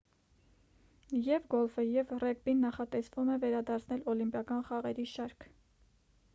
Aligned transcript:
եվ 1.27 1.43
գոլֆը 1.55 1.85
և 1.87 2.15
ռեգբին 2.23 2.65
նախատեսվում 2.67 3.31
է 3.35 3.37
վերադարձնել 3.47 4.03
օլիմպիական 4.15 4.67
խաղերի 4.71 5.07
շարք 5.17 5.49